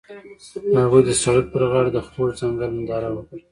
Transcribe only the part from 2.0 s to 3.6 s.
خوږ ځنګل ننداره وکړه.